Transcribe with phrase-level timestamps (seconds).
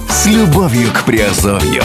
[0.08, 1.82] С любовью к Приазовью.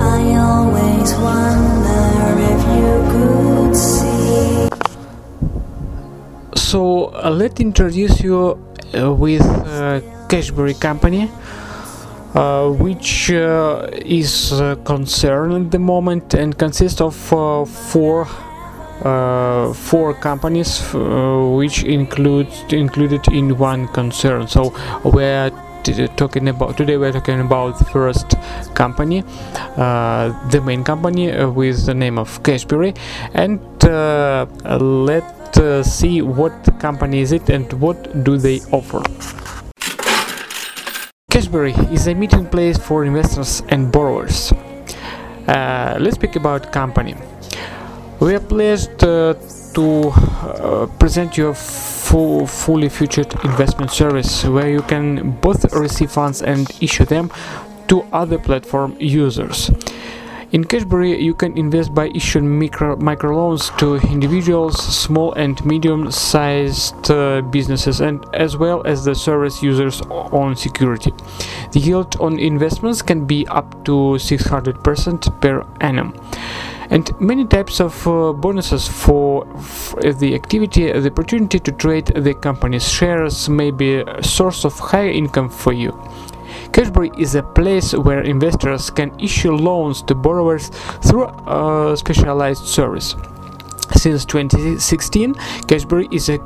[0.00, 4.68] I always wonder if you could see.
[6.54, 8.56] So uh, let's introduce you uh,
[8.93, 11.29] with uh, Cashbery Company,
[12.35, 18.27] uh, which uh, is uh, concerned at the moment and consists of uh, four
[19.03, 24.47] uh, four companies uh, which include included in one concern.
[24.47, 25.51] So we're
[26.17, 28.35] talking about today we're talking about the first
[28.75, 29.23] company
[29.77, 32.95] uh, the main company uh, with the name of Cashbery
[33.33, 34.45] and uh,
[34.77, 35.38] let's
[35.83, 39.01] see what company is it and what do they offer.
[41.31, 44.51] Cashbery is a meeting place for investors and borrowers.
[45.47, 47.15] Uh, let's speak about company.
[48.19, 49.35] We are pleased uh,
[49.73, 56.11] to uh, present you a full, fully featured investment service where you can both receive
[56.11, 57.31] funds and issue them
[57.87, 59.71] to other platform users.
[60.51, 67.41] In Cashbery, you can invest by issuing micro microloans to individuals, small and medium-sized uh,
[67.41, 71.13] businesses, and as well as the service users on security.
[71.71, 76.19] The yield on investments can be up to 600% per annum
[76.89, 79.45] and many types of uh, bonuses for
[80.17, 85.11] the activity the opportunity to trade the company's shares may be a source of higher
[85.11, 85.91] income for you
[86.71, 90.69] Cashbery is a place where investors can issue loans to borrowers
[91.01, 93.15] through a specialized service.
[93.95, 95.33] Since 2016,
[95.65, 96.37] Cashbery is a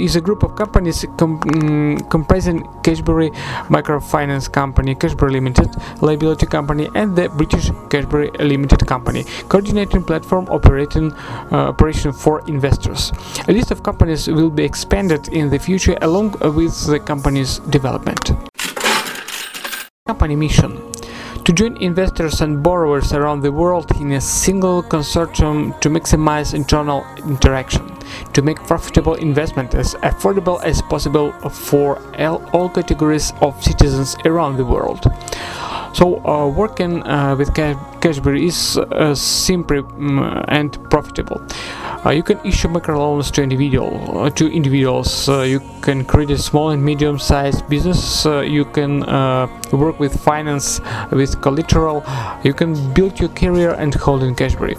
[0.00, 3.34] is a group of companies com- mm, comprising Cashbery
[3.68, 5.68] Microfinance Company, Cashbery Limited
[6.00, 11.12] Liability Company, and the British Cashbery Limited Company, coordinating platform operating
[11.50, 13.12] uh, operation for investors.
[13.48, 18.45] A list of companies will be expanded in the future along with the company's development.
[20.06, 20.92] Company mission
[21.44, 27.04] to join investors and borrowers around the world in a single consortium to maximize internal
[27.18, 27.96] interaction,
[28.32, 31.98] to make profitable investment as affordable as possible for
[32.52, 35.06] all categories of citizens around the world.
[35.96, 41.40] So, uh, working uh, with Ca- Cashbery is uh, simple mm, and profitable.
[42.12, 45.26] You can issue microloans to individual to individuals.
[45.26, 48.26] You can create a small and medium-sized business.
[48.26, 49.00] You can
[49.72, 52.04] work with finance with collateral.
[52.44, 54.76] You can build your career and hold in Cashbery.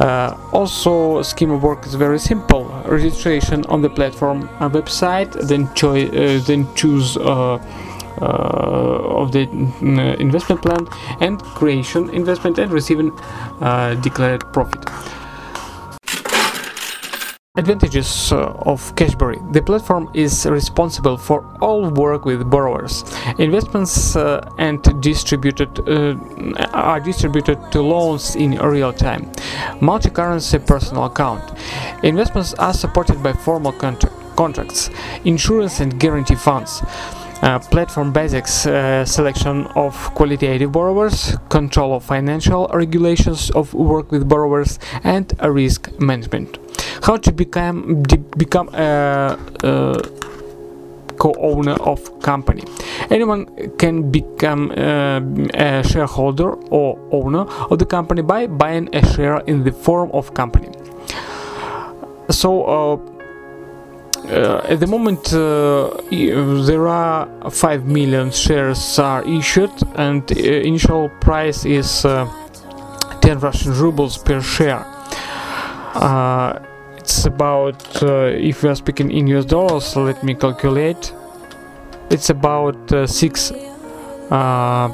[0.00, 2.64] Uh, also, scheme of work is very simple.
[2.86, 7.16] Registration on the platform website, then uh, then choose.
[8.24, 10.86] Uh, uh, of the mm, investment plan
[11.20, 13.10] and creation investment and receiving
[13.60, 14.82] uh, declared profit
[17.56, 19.38] Advantages uh, of Cashbery.
[19.52, 23.04] The platform is responsible for all work with borrowers.
[23.38, 26.16] Investments uh, and distributed uh,
[26.72, 29.30] are distributed to loans in real time.
[29.80, 31.44] Multi-currency personal account.
[32.02, 34.90] Investments are supported by formal contra- contracts,
[35.24, 36.82] insurance and guarantee funds.
[37.44, 44.26] Uh, platform basics uh, selection of qualitative borrowers, control of financial regulations of work with
[44.26, 46.56] borrowers, and risk management.
[47.02, 48.02] How to become
[48.38, 50.02] become a, uh
[51.18, 52.64] co-owner of company?
[53.10, 53.44] Anyone
[53.76, 55.20] can become uh,
[55.52, 60.32] a shareholder or owner of the company by buying a share in the form of
[60.32, 60.70] company.
[62.30, 62.64] So.
[62.64, 63.13] Uh,
[64.26, 71.08] uh, at the moment, uh, there are 5 million shares are issued, and uh, initial
[71.20, 72.26] price is uh,
[73.20, 74.84] 10 Russian rubles per share.
[75.94, 76.58] Uh,
[76.96, 81.12] it's about, if we are speaking in US dollars, let me calculate.
[82.10, 83.52] It's about uh, 6.
[84.30, 84.92] Uh,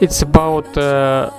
[0.00, 1.30] it's about uh,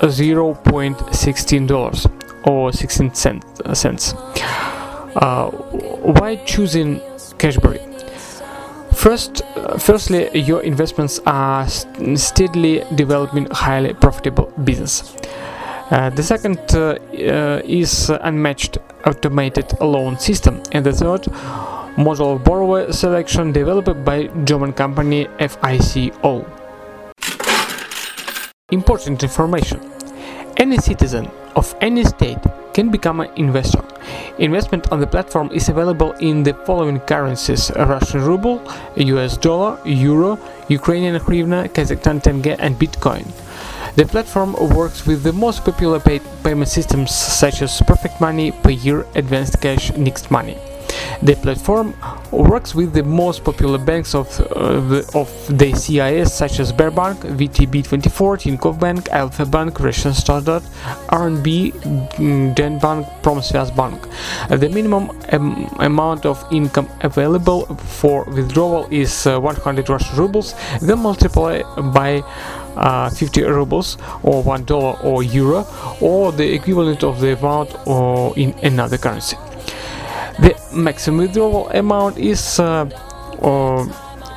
[0.00, 2.06] 0.16 dollars
[2.44, 4.14] or 16 cent, uh, cents.
[5.14, 6.98] Uh, why choosing
[7.38, 7.80] Cashbery?
[8.94, 15.14] First, uh, firstly, your investments are st- steadily developing highly profitable business.
[15.90, 21.26] Uh, the second uh, uh, is unmatched automated loan system, and the third,
[21.98, 26.46] model of borrower selection developed by German company FICO.
[28.70, 29.80] Important information:
[30.56, 32.40] Any citizen of any state
[32.72, 33.91] can become an investor.
[34.38, 38.62] Investment on the platform is available in the following currencies Russian ruble,
[38.96, 40.38] US dollar, euro,
[40.68, 43.26] Ukrainian hryvnia, Kazakhstan tenge, and Bitcoin.
[43.96, 49.04] The platform works with the most popular pay- payment systems such as Perfect Money, Payeer,
[49.14, 50.56] Advanced Cash, Next Money.
[51.22, 51.94] The platform
[52.30, 55.28] works with the most popular banks of, uh, the, of
[55.58, 60.62] the CIS such as Sberbank, VTB24, Tinkoff Bank, Alfa Bank, Russian Standard,
[61.08, 64.08] RNB, mm, Denbank, Promsvyazbank.
[64.50, 67.66] Uh, The minimum um, amount of income available
[68.00, 71.62] for withdrawal is uh, 100 Russian rubles, then multiply
[71.92, 72.22] by
[72.76, 75.66] uh, 50 rubles or 1 dollar or euro
[76.00, 79.36] or the equivalent of the amount or in another currency.
[80.74, 82.88] Maximum withdrawal amount is uh,
[83.42, 83.84] uh,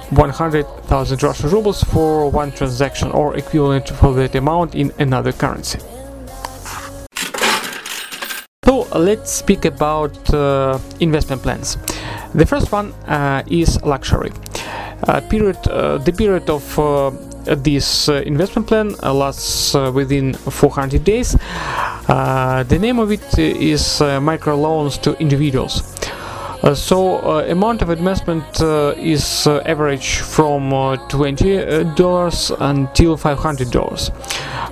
[0.09, 5.79] 100,000 Russian rubles for one transaction or equivalent for that amount in another currency.
[8.65, 11.77] So let's speak about uh, investment plans.
[12.33, 14.31] The first one uh, is luxury.
[15.07, 17.11] Uh, period, uh, the period of uh,
[17.45, 21.37] this investment plan lasts within 400 days.
[22.07, 25.94] The name of it is uh, micro loans to individuals.
[26.65, 33.15] Uh, so uh, amount of investment uh, is average from uh, 20 uh, dollars until
[33.15, 34.09] 500 dollars.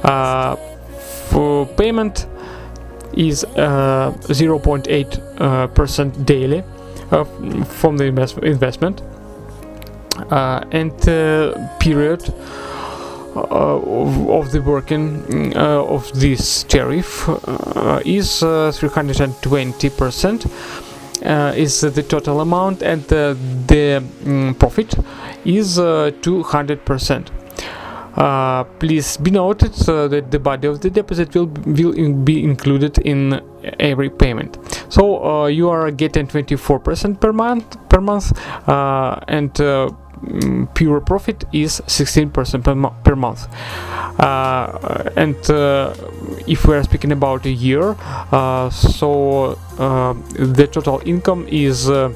[0.04, 0.56] Uh,
[1.30, 2.26] for payment
[3.14, 6.64] is uh, 0.8 uh, percent daily
[7.66, 9.04] from the invest- investment
[10.32, 11.00] and
[11.80, 12.34] period
[13.36, 20.46] uh, of, of the working uh, of this tariff uh, is uh, 320 percent
[21.24, 23.34] is the total amount and uh,
[23.68, 24.94] the mm, profit
[25.46, 27.32] is uh, 200 percent
[28.16, 32.44] uh, please be noted uh, that the body of the deposit will will in- be
[32.44, 33.42] included in
[33.80, 34.58] every payment.
[34.90, 38.38] So uh, you are getting 24% per month per month,
[38.68, 39.60] uh, and
[40.24, 43.48] uh, mm, pure profit is 16% per, mo- per month.
[44.20, 45.94] Uh, and uh,
[46.48, 47.96] if we are speaking about a year,
[48.32, 51.90] uh, so uh, the total income is.
[51.90, 52.14] Uh,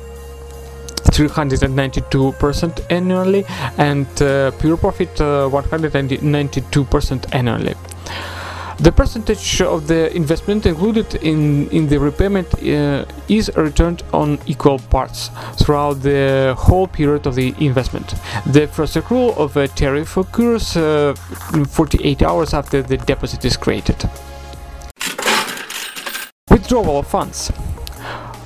[1.11, 3.45] 392% annually
[3.77, 7.75] and uh, pure profit uh, 192% annually.
[8.79, 14.77] The percentage of the investment included in, in the repayment uh, is returned on equal
[14.77, 18.13] parts throughout the whole period of the investment.
[18.45, 21.15] The first accrual of a tariff occurs uh,
[21.67, 24.07] 48 hours after the deposit is created.
[26.51, 27.51] Withdrawal of funds.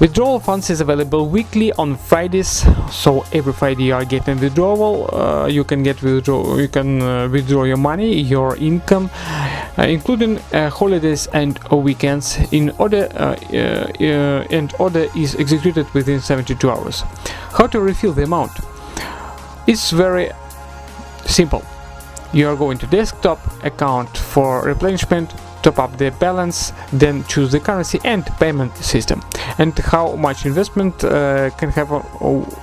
[0.02, 5.14] Withdrawal funds is available weekly on Fridays, so every Friday you are getting withdrawal.
[5.14, 9.12] Uh, you can get withdraw, you can uh, withdraw your money, your income,
[9.78, 12.38] including uh, holidays and uh, weekends.
[12.52, 17.04] In order, uh, uh, uh, and order is executed within 72 hours.
[17.52, 18.52] How to refill the amount?
[19.68, 20.32] It's very
[21.26, 21.64] simple.
[22.34, 27.60] You are going to desktop account for replenishment, top up the balance, then choose the
[27.60, 29.22] currency and payment system,
[29.58, 32.04] and how much investment uh, can have on,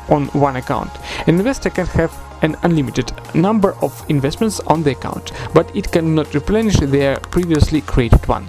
[0.09, 0.91] on one account.
[1.27, 2.12] An investor can have
[2.43, 8.27] an unlimited number of investments on the account, but it cannot replenish their previously created
[8.29, 8.47] one.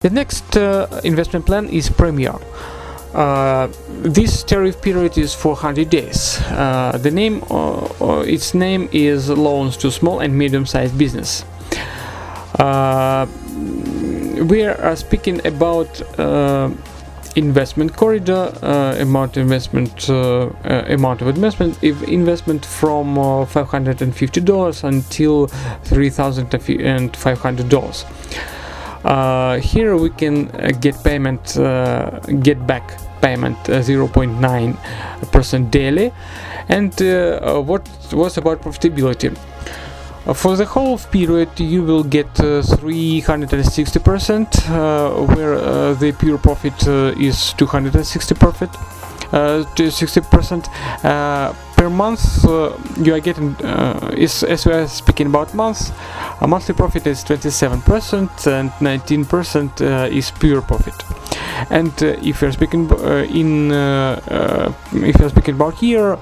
[0.00, 2.34] The next uh, investment plan is Premier.
[3.14, 6.40] Uh, this tariff period is 400 days.
[6.48, 11.44] Uh, the name, uh, uh, its name is loans to small and medium-sized business.
[12.58, 13.26] Uh,
[14.48, 16.70] we are uh, speaking about uh,
[17.36, 24.40] investment corridor, uh, amount investment, uh, uh, amount of investment, if investment from uh, 550
[24.42, 25.46] dollars until
[25.84, 28.04] 3,500 dollars.
[29.04, 30.46] Uh, here we can
[30.80, 31.54] get payment,
[32.42, 36.12] get back payment uh, 0.9 percent daily.
[36.68, 36.92] And
[37.66, 39.36] what was about profitability?
[40.24, 46.12] Uh, for the whole period, you will get uh, 360 percent, uh, where uh, the
[46.12, 48.70] pure profit uh, is 260 profit.
[49.32, 50.68] Uh, to 60 percent
[51.06, 55.90] uh, per month uh, you are getting uh, is as we are speaking about months
[56.42, 60.92] a monthly profit is 27 percent and 19 percent uh, is pure profit
[61.70, 66.16] and uh, if you're speaking uh, in uh, if you're speaking about here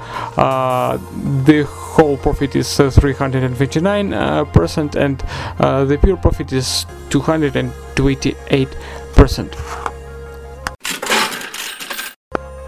[1.45, 5.21] the whole profit is uh, 359 uh, percent and
[5.59, 8.69] the pure profit is 228
[9.15, 9.57] percent.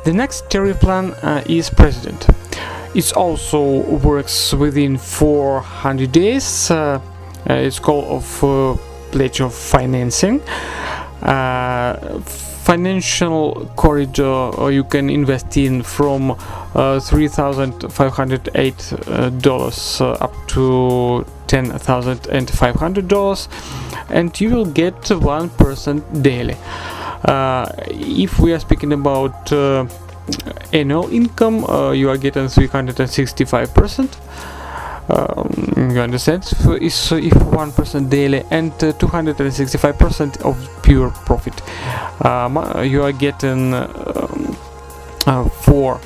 [0.04, 2.26] The next tariff plan uh, is president.
[2.94, 3.62] It also
[3.98, 7.00] works within 400 days uh,
[7.46, 8.78] it's called of
[9.10, 10.40] pledge of financing
[12.62, 16.36] financial corridor you can invest in from
[16.74, 23.48] uh, 3,508 uh, dollars uh, up to $10,500
[24.08, 26.56] and you will get 1% daily.
[27.24, 29.86] Uh, if we are speaking about uh,
[30.72, 34.08] annual income, uh, you are getting 365%.
[35.08, 36.44] Um, you understand?
[36.44, 41.60] So if one percent daily and uh, 265 percent of pure profit.
[42.24, 44.56] Uh, you are getting um,
[45.26, 46.00] uh, four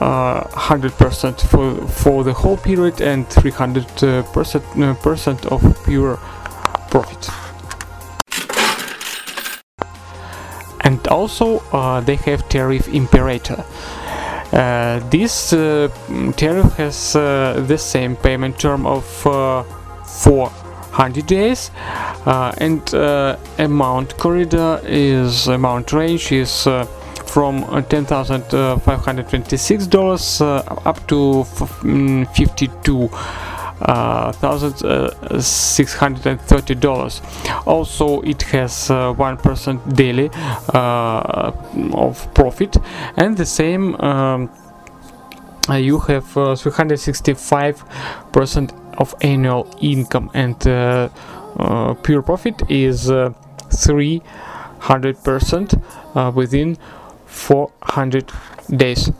[0.00, 6.16] hundred percent for for the whole period and 300 uh, percent uh, percent of pure
[6.90, 7.28] profit.
[10.80, 13.64] And also uh, they have tariff imperator.
[14.52, 15.88] Uh, this uh,
[16.36, 19.62] tariff has uh, the same payment term of uh,
[20.04, 21.70] 400 days
[22.26, 22.94] and
[23.58, 26.66] amount corridor is amount range is
[27.28, 31.44] from uh, $10,526 uh, up to
[31.82, 33.10] mm, 52
[33.82, 35.10] uh, thousand uh,
[36.80, 37.22] dollars.
[37.66, 40.30] Also, it has uh, one percent daily
[40.74, 41.52] uh,
[41.92, 42.76] of profit,
[43.16, 43.94] and the same.
[44.00, 44.50] Um,
[45.68, 47.84] uh, you have uh, 365
[48.32, 51.08] percent of annual income, and uh,
[51.58, 53.32] uh, pure profit is uh,
[53.70, 55.74] 300 percent
[56.14, 56.78] uh, within
[57.26, 58.32] 400
[58.76, 59.12] days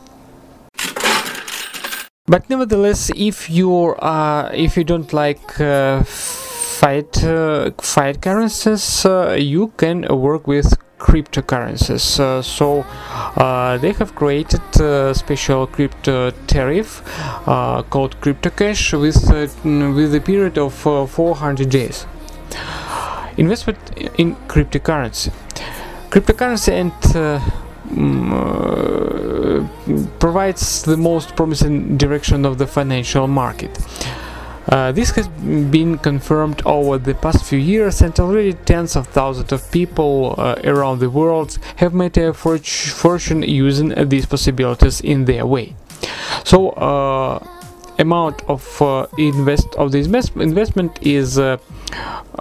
[2.29, 9.37] but nevertheless if you uh, if you don't like uh, fight uh, fiat currencies uh,
[9.39, 12.21] you can work with cryptocurrencies.
[12.21, 12.85] Uh, so
[13.37, 17.03] uh, they have created a special crypto tariff
[17.47, 22.07] uh, called cryptocash with uh, with a period of uh, 400 days.
[23.37, 23.79] Investment
[24.19, 25.33] in cryptocurrency.
[26.11, 27.41] Cryptocurrency and uh, uh,
[30.19, 33.79] provides the most promising direction of the financial market.
[34.69, 39.51] Uh, this has been confirmed over the past few years, and already tens of thousands
[39.51, 45.25] of people uh, around the world have made a fortune using uh, these possibilities in
[45.25, 45.75] their way.
[46.45, 47.39] So, uh,
[47.99, 51.59] amount of uh, invest of the invest, investment is uh,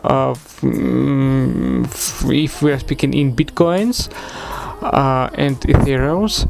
[0.04, 0.34] uh,
[0.64, 4.10] if we are speaking in bitcoins
[4.82, 6.48] uh, and ethereums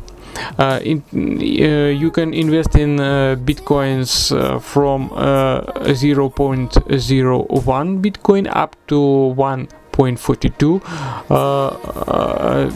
[0.60, 2.98] uh, in, uh, you can invest in
[3.46, 10.82] bitcoins from 0.01 bitcoin up to 1 0.42
[11.30, 12.70] uh, uh,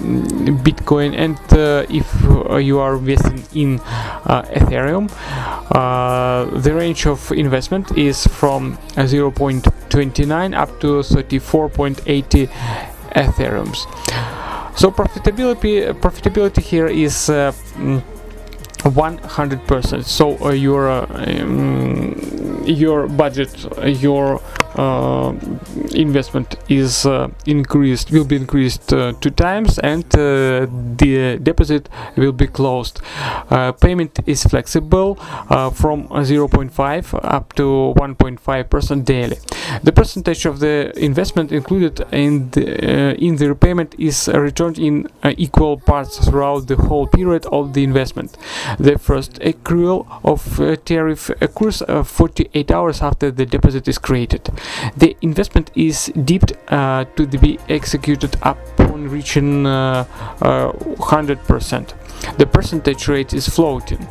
[0.64, 2.08] bitcoin and uh, if
[2.66, 3.80] you are investing in
[4.58, 5.08] ethereum
[6.64, 12.48] the range of investment is from 0.29 up to 34.80
[13.16, 13.78] ethereums.
[14.78, 17.30] So profitability profitability here is
[18.84, 23.54] 100% so uh, your uh, um, your budget
[23.86, 24.42] your
[24.76, 25.34] uh,
[25.94, 30.66] investment is uh, increased will be increased uh, two times and uh,
[30.98, 33.02] the deposit will be closed
[33.50, 35.18] uh, payment is flexible
[35.50, 39.38] uh, from 0.5 up to 1.5 percent daily
[39.84, 45.78] the percentage of the investment included in the, in the repayment is returned in equal
[45.78, 48.38] parts throughout the whole period of the investment.
[48.80, 50.42] The first accrual of
[50.86, 54.50] tariff occurs uh, 48 hours after the deposit is created.
[54.98, 60.06] The investment is deemed uh, to be executed upon reaching uh,
[60.42, 62.38] uh, 100%.
[62.38, 64.08] The percentage rate is floating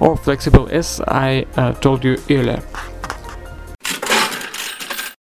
[0.00, 2.62] or flexible as I uh, told you earlier.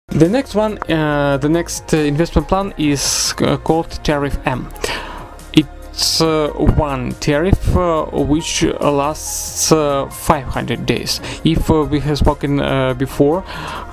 [0.07, 4.69] The next one, uh, the next uh, investment plan is uh, called Tariff M.
[6.21, 11.21] Uh, one tariff uh, which lasts uh, 500 days.
[11.43, 12.57] If we have spoken
[12.97, 13.43] before,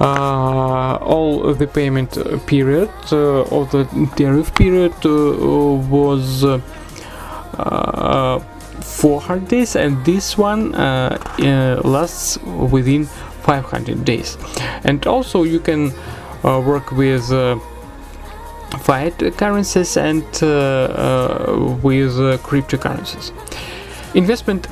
[0.00, 3.84] all the payment period of the
[4.16, 6.60] tariff period was uh,
[7.58, 8.38] uh,
[8.80, 12.38] 400 days, and this one uh, uh, lasts
[12.70, 14.36] within 500 days.
[14.84, 15.92] And also, you can
[16.44, 17.30] uh, work with
[18.78, 23.32] fiat currencies and uh, uh, with uh, cryptocurrencies.
[24.14, 24.66] Investment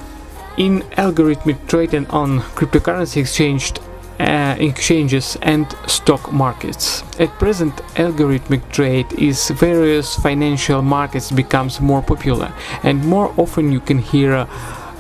[0.56, 3.72] in algorithmic trading on cryptocurrency exchange,
[4.18, 7.02] uh, exchanges and stock markets.
[7.18, 12.52] At present, algorithmic trade is various financial markets becomes more popular,
[12.82, 14.46] and more often you can hear.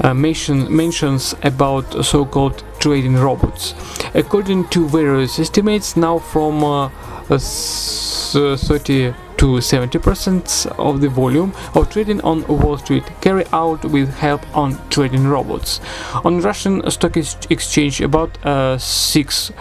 [0.02, 3.74] Uh, mention, mentions about so-called trading robots.
[4.14, 11.08] According to various estimates, now from uh, uh, s- uh, 32 to 70% of the
[11.08, 15.80] volume of trading on Wall Street carried out with help on trading robots.
[16.24, 19.52] On Russian stock ex- exchange, about uh, 6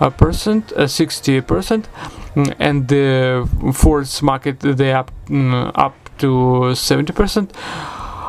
[0.00, 1.88] uh, percent, uh, 60 percent,
[2.34, 7.52] mm, and the forex market they up mm, up to 70 percent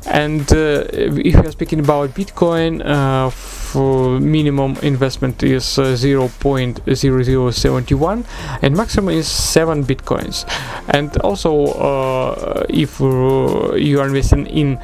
[0.07, 3.31] and uh, if you are speaking about bitcoin uh,
[3.75, 8.25] minimum investment is uh, 0.0071
[8.63, 10.45] and maximum is 7 bitcoins.
[10.89, 14.81] And also uh, if uh, you are investing in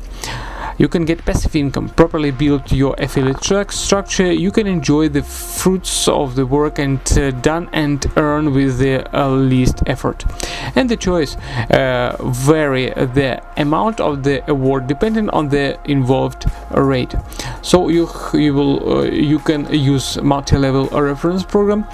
[0.78, 4.32] You can get passive income, properly build your affiliate structure.
[4.32, 9.04] You can enjoy the fruits of the work and uh, done and earn with the
[9.18, 10.24] uh, least effort.
[10.76, 11.36] And the choice
[11.72, 17.16] uh, vary the amount of the award depending on the involved rate.
[17.62, 21.86] So you you will uh, you can use multi-level reference program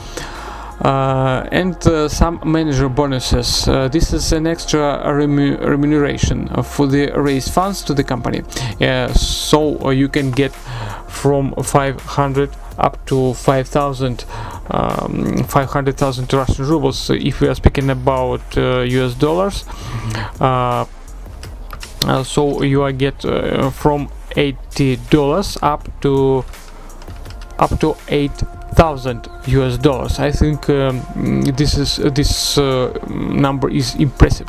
[0.83, 3.67] and uh, some manager bonuses.
[3.67, 8.41] Uh, this is an extra remu- remuneration uh, for the raised funds to the company.
[8.81, 10.53] Uh, so uh, you can get
[11.07, 14.25] from 500 up to 5,000,
[14.71, 17.09] um, 500,000 Russian rubles.
[17.09, 19.65] If we are speaking about uh, US dollars,
[20.41, 20.85] uh,
[22.05, 26.43] uh, so you are get uh, from 80 dollars up to
[27.59, 27.95] up to
[28.73, 30.19] 8,000 US dollars.
[30.19, 31.01] I think um,
[31.55, 34.47] this is uh, this uh, number is impressive.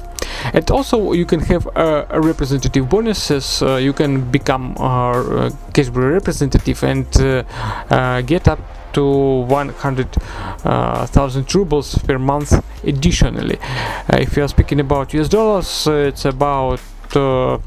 [0.52, 3.62] And also, you can have uh, representative bonuses.
[3.62, 7.44] Uh, you can become a Cashbery representative and uh,
[7.90, 8.58] uh, get up
[8.94, 13.58] to 100,000 rubles per month additionally.
[13.60, 16.80] Uh, if you are speaking about US dollars, uh, it's about
[17.16, 17.58] uh, uh,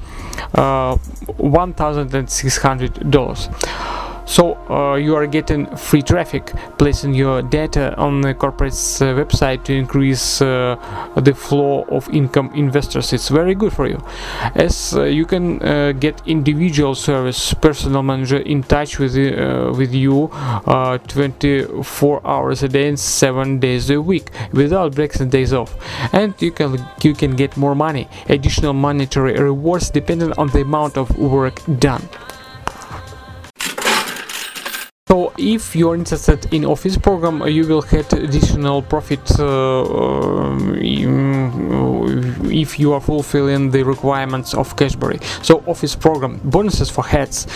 [1.37, 9.13] $1,600 so uh, you are getting free traffic placing your data on the corporate's uh,
[9.13, 10.75] website to increase uh,
[11.15, 13.13] the flow of income investors.
[13.13, 14.03] It's very good for you.
[14.53, 19.93] As uh, you can uh, get individual service personal manager in touch with uh, with
[19.93, 25.53] you uh, 24 hours a day and 7 days a week without breaks and days
[25.53, 25.73] off.
[26.13, 30.97] And you can you can get more money additional monetary rewards depending on the amount
[30.97, 32.03] of work done
[35.37, 40.75] if you're interested in office program, uh, you will get additional profit uh, um,
[42.51, 45.23] if you are fulfilling the requirements of Cashbery.
[45.43, 47.47] So office program bonuses for heads.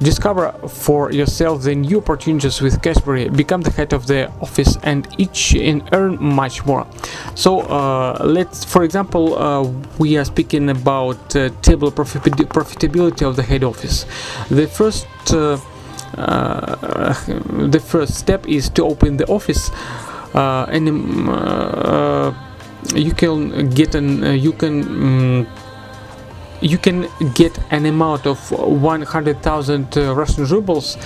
[0.00, 3.34] Discover for yourself the new opportunities with Cashbery.
[3.36, 6.86] Become the head of the office and each and earn much more.
[7.34, 9.64] So uh, let's, for example, uh,
[9.98, 14.06] we are speaking about uh, table profit- profitability of the head office.
[14.50, 15.60] The first uh, uh,
[16.16, 19.70] the first step is to open the office.
[20.34, 22.34] Uh, and um, uh,
[22.94, 25.46] you can get an uh, you can um,
[26.60, 30.96] you can get an amount of 100,000 uh, Russian rubles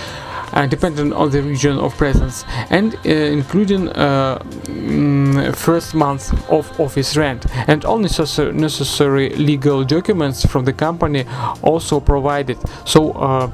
[0.53, 6.79] uh, depending on the region of presence and uh, including uh, mm, first month of
[6.79, 7.45] office rent.
[7.67, 11.25] And all necessary, necessary legal documents from the company
[11.61, 12.57] also provided.
[12.85, 13.51] So uh,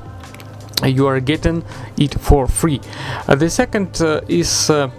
[0.86, 1.63] you are getting
[1.98, 2.80] it for free.
[3.28, 4.89] Uh, the second uh, is uh,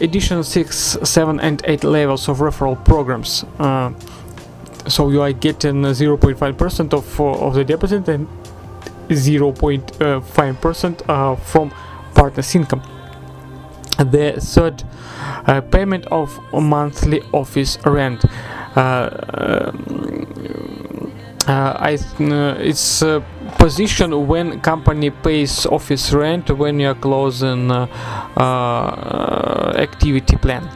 [0.00, 3.44] edition 6, 7 and 8 levels of referral programs.
[4.88, 8.28] So you are getting 0.5% of, of the deposit and
[9.08, 11.70] 0.5% uh, from
[12.14, 12.82] partner's income.
[13.98, 14.84] The third
[15.46, 18.24] uh, payment of monthly office rent.
[18.76, 19.72] Uh, uh,
[21.48, 23.22] I th- uh, it's a
[23.58, 27.86] position when company pays office rent when you are closing uh,
[28.36, 30.68] uh, activity plan.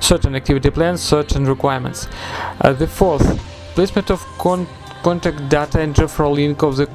[0.00, 2.08] Certain activity plans certain requirements.
[2.60, 3.38] Uh, the fourth
[3.74, 4.66] placement of con-
[5.02, 6.86] contact data and referral link of the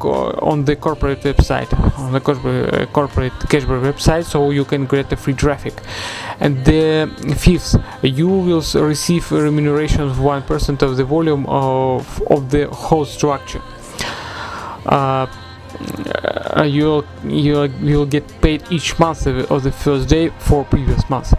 [0.51, 5.11] on the corporate website on the corporate, uh, corporate cashback website so you can get
[5.11, 5.73] a free traffic.
[6.39, 12.67] And the fifth you will receive remuneration of 1% of the volume of, of the
[12.67, 13.61] whole structure.
[14.85, 15.27] Uh,
[16.55, 21.33] uh, you'll you'll you'll get paid each month of the first day for previous month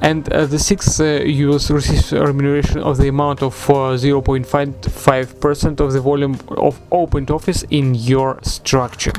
[0.00, 5.80] and uh, the sixth uh, you will receive remuneration of the amount of uh, 0.55%
[5.80, 9.12] of the volume of opened office in your structure.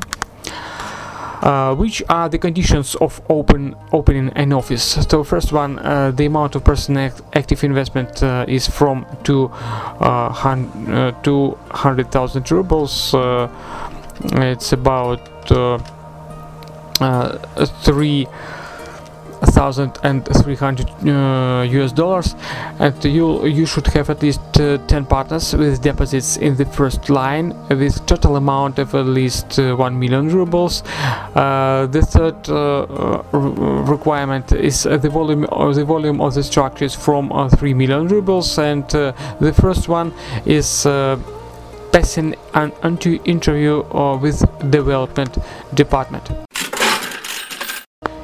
[1.41, 4.83] Uh, which are the conditions of open opening an office?
[5.09, 9.49] So first one uh, the amount of person act- active investment uh, is from two
[9.99, 13.49] uh, hun- uh, 200,000 rubles uh,
[14.33, 15.79] it's about uh,
[19.41, 22.35] uh, three thousand and three hundred uh, US dollars,
[22.79, 27.09] and you you should have at least uh, ten partners with deposits in the first
[27.09, 30.83] line with total amount of at least uh, one million rubles.
[31.35, 33.23] Uh, the third uh, uh,
[33.93, 38.57] requirement is the volume or the volume of the structures from uh, three million rubles,
[38.57, 40.13] and the first one
[40.45, 40.87] is.
[41.91, 42.71] Passing an
[43.25, 43.83] interview
[44.21, 44.39] with
[44.71, 45.37] development
[45.73, 46.50] department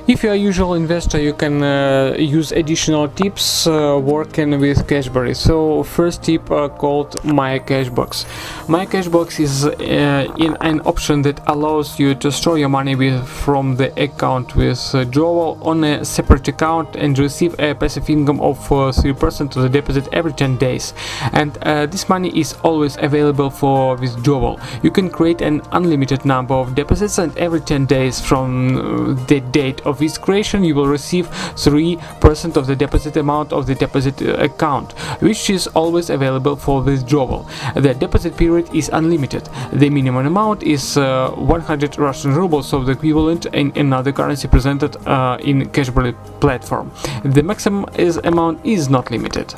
[0.07, 5.35] if you're a usual investor, you can uh, use additional tips uh, working with Cashbery.
[5.35, 8.25] So, first tip uh, called My Cashbox.
[8.69, 13.27] My Cashbox is uh, in an option that allows you to store your money with,
[13.27, 18.39] from the account with uh, Joel on a separate account and receive a passive income
[18.39, 20.93] of uh, 3% of the deposit every 10 days.
[21.33, 24.57] And uh, this money is always available for withdrawal.
[24.83, 29.41] You can create an unlimited number of deposits, and every 10 days from uh, the
[29.41, 34.21] date of its creation, you will receive 3% of the deposit amount of the deposit
[34.21, 37.47] uh, account, which is always available for withdrawal.
[37.75, 39.49] The deposit period is unlimited.
[39.73, 44.95] The minimum amount is uh, 100 Russian rubles, so the equivalent in another currency presented
[45.07, 46.91] uh, in Cashbery platform.
[47.23, 49.53] The maximum is amount is not limited.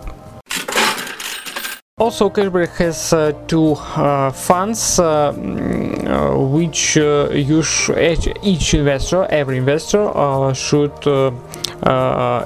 [2.00, 9.26] Also, Cashbery has uh, two uh, funds uh, mm, uh, which uh, each, each investor,
[9.30, 10.94] every investor, uh, should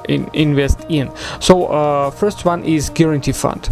[0.09, 1.11] in- invest in.
[1.39, 3.69] So, first one is guarantee fund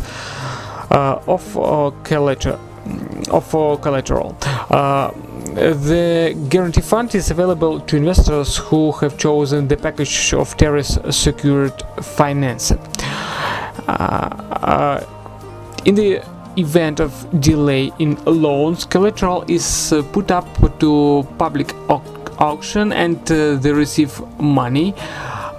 [0.91, 2.59] of uh, collateral.
[3.31, 3.49] Of
[3.81, 4.35] collateral.
[5.53, 11.73] The guarantee fund is available to investors who have chosen the package of terrorist secured
[12.01, 12.79] financing.
[15.83, 16.21] In the
[16.57, 20.45] event of delay in loans, collateral is uh, put up
[20.79, 22.03] to public au-
[22.37, 24.93] auction and uh, the received money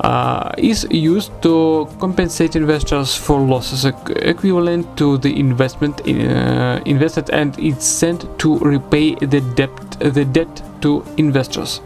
[0.01, 6.81] uh, is used to compensate investors for losses equ- equivalent to the investment in, uh,
[6.87, 11.81] invested and it's sent to repay the debt the debt to investors.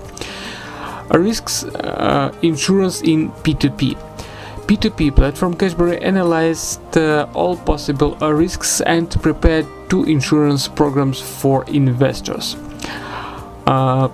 [1.11, 3.97] Risks uh, insurance in P2P.
[4.67, 12.57] P2P platform Cashbery analyzed uh, all possible risks and prepared two insurance programs for investors.
[13.67, 14.09] Uh,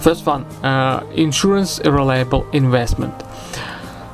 [0.00, 3.14] first one, uh, insurance a reliable investment.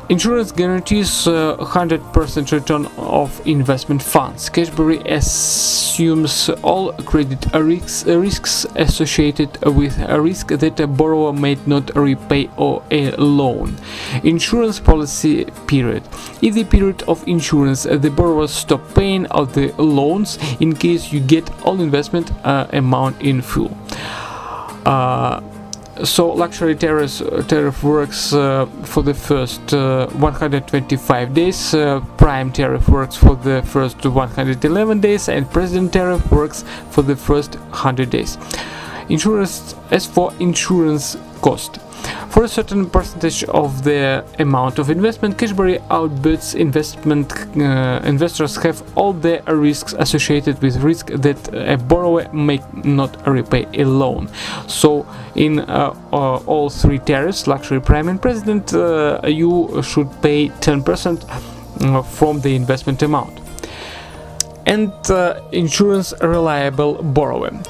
[0.09, 4.49] Insurance guarantees uh, 100% return of investment funds.
[4.49, 11.91] Cashbery assumes all credit risks, risks associated with a risk that a borrower may not
[11.97, 13.77] repay or a loan.
[14.23, 16.05] Insurance policy period.
[16.41, 21.19] In the period of insurance, the borrower stop paying of the loans in case you
[21.19, 23.77] get all investment uh, amount in full.
[24.85, 25.41] Uh,
[26.05, 32.89] so luxury tariff, tariff works uh, for the first uh, 125 days uh, prime tariff
[32.89, 38.37] works for the first 111 days and president tariff works for the first 100 days.
[39.09, 41.79] Insurance as for insurance cost
[42.37, 48.83] for a certain percentage of the amount of investment, Cashbery outbids investment uh, investors have
[48.95, 54.29] all the risks associated with risk that a borrower may not repay a loan.
[54.69, 60.51] So, in uh, uh, all three tariffs, luxury, prime, and president, uh, you should pay
[60.51, 63.41] 10% uh, from the investment amount.
[64.67, 64.93] And
[65.53, 67.65] insurance reliable borrowing.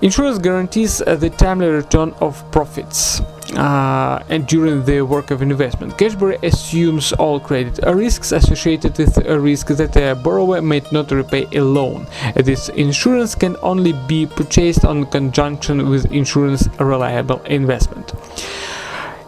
[0.00, 3.20] Insurance guarantees the timely return of profits
[3.56, 5.96] uh, and during the work of investment.
[5.96, 11.46] Cashbery assumes all credit risks associated with a risk that a borrower may not repay
[11.52, 12.06] a loan.
[12.34, 18.12] This insurance can only be purchased on conjunction with insurance reliable investment.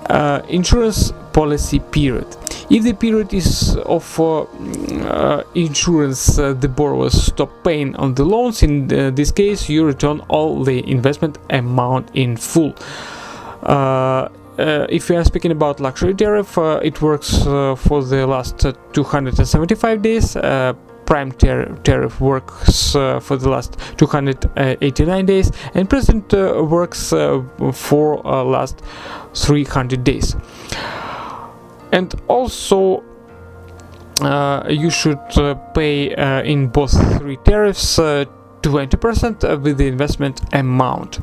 [0.06, 2.26] Uh, insurance policy period.
[2.70, 8.24] If the period is of uh, uh, insurance, uh, the borrowers stop paying on the
[8.24, 8.62] loans.
[8.62, 12.74] In uh, this case, you return all the investment amount in full.
[13.62, 18.27] Uh, uh, if we are speaking about luxury tariff, uh, it works uh, for the
[18.27, 20.37] last uh, 275 days.
[20.37, 20.75] Uh,
[21.07, 27.11] prime tar- tariff works for the last 289 days, and present works
[27.72, 28.83] for last
[29.35, 30.37] 300 days.
[31.92, 33.03] And also,
[34.68, 35.18] you should
[35.75, 38.25] pay in both three tariffs uh,
[38.62, 41.18] 20% with the investment amount.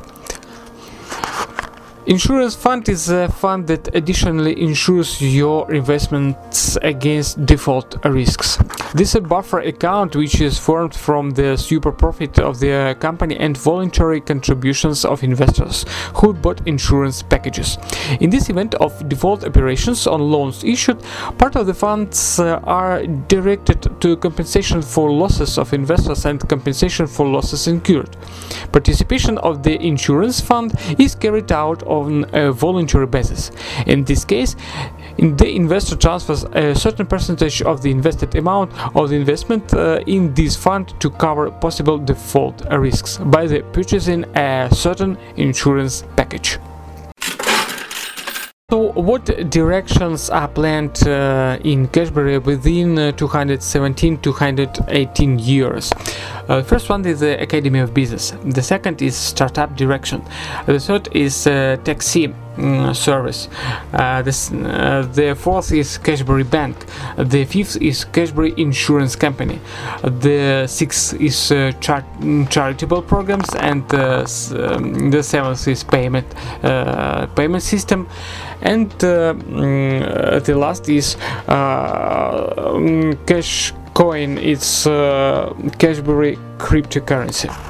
[2.09, 8.57] Insurance fund is a fund that additionally insures your investments against default risks.
[8.95, 13.37] This is a buffer account which is formed from the super profit of the company
[13.37, 17.77] and voluntary contributions of investors who bought insurance packages.
[18.19, 20.99] In this event of default operations on loans issued,
[21.37, 27.05] part of the funds uh, are directed to compensation for losses of investors and compensation
[27.05, 28.17] for losses incurred.
[28.71, 33.51] Participation of the insurance fund is carried out on a voluntary basis.
[33.85, 34.55] In this case,
[35.17, 40.33] the investor transfers a certain percentage of the invested amount of the investment uh, in
[40.33, 46.59] this fund to cover possible default risks by the purchasing a certain insurance package.
[48.69, 55.91] So, what directions are planned uh, in Cashbery within uh, 217 218 years?
[56.47, 58.31] Uh, first one is the Academy of Business.
[58.45, 60.21] The second is Startup Direction.
[60.67, 63.47] The third is uh, Taxi mm, Service.
[63.93, 66.75] Uh, this, uh, the fourth is Cashbery Bank.
[67.17, 69.59] The fifth is Cashbery Insurance Company.
[70.03, 76.27] The sixth is uh, char- mm, charitable programs, and um, the seventh is payment
[77.35, 78.07] payment system
[78.61, 81.15] and mm, the last is
[83.25, 87.68] cash coin it's Cashbery cryptocurrency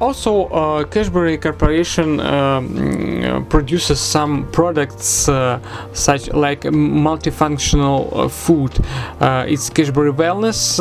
[0.00, 5.58] also, uh, Cashbery Corporation um, uh, produces some products uh,
[5.92, 8.78] such like multifunctional uh, food.
[9.20, 10.78] Uh, it's Cashbery Wellness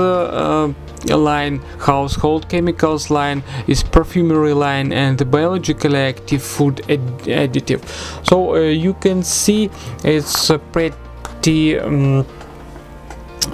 [1.09, 7.81] line, household chemicals line, is perfumery line, and the biologically active food ad- additive.
[8.27, 9.71] So you can see
[10.03, 11.79] it's a pretty.
[11.79, 12.25] Um,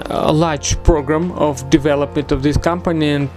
[0.08, 3.30] a large program of development of this company and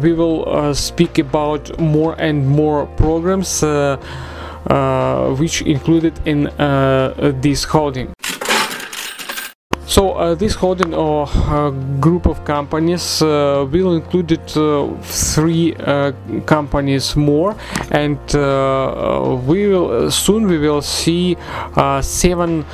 [0.00, 3.96] we will uh, speak about more and more programs uh,
[4.66, 8.12] uh, which included in uh, this holding.
[9.90, 16.12] So uh, this holding or uh, group of companies uh, will include uh, three uh,
[16.46, 17.56] companies more,
[17.90, 21.36] and uh, we will soon we will see
[22.02, 22.64] seven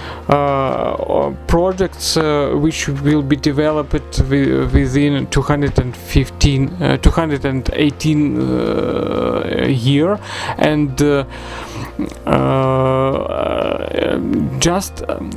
[1.46, 10.18] projects which will be developed wi- within 215 uh, 218 uh, year.
[10.58, 11.00] And
[14.60, 15.30] just um,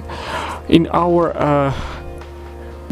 [0.67, 1.73] in our uh,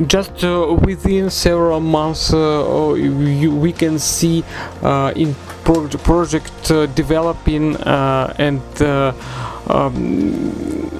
[0.06, 4.44] just uh, within several months uh, you, we can see
[4.84, 9.14] uh, in pro- project uh, developing uh, and uh,
[9.70, 10.92] um,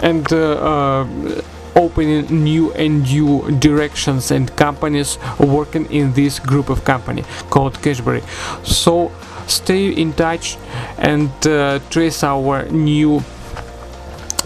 [0.00, 1.42] and uh, uh,
[1.78, 8.22] opening new and new directions and companies working in this group of company called Cashbery.
[8.66, 9.12] So
[9.46, 10.58] stay in touch
[10.98, 13.22] and uh, trace our new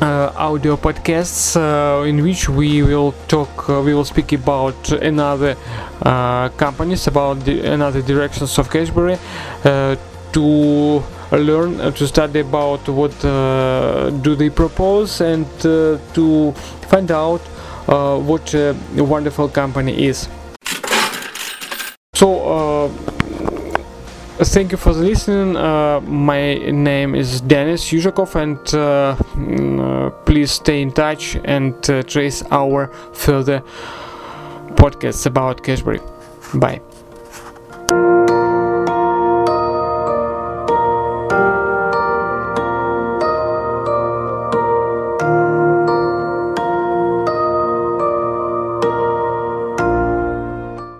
[0.00, 5.56] uh, audio podcasts uh, in which we will talk uh, we will speak about another
[6.02, 9.18] uh, companies about the another directions of Cashbery
[9.64, 9.96] uh,
[10.32, 11.02] to
[11.38, 16.52] learn uh, to study about what uh, do they propose and uh, to
[16.88, 17.40] find out
[17.86, 20.28] what a wonderful company is.
[22.14, 22.88] So
[24.44, 25.56] thank you for listening.
[25.56, 32.02] Uh, my name is Denis Yuzhakov and mm, uh, please stay in touch and uh,
[32.02, 33.62] trace our further
[34.74, 36.00] podcasts about Cashbery
[36.54, 36.80] bye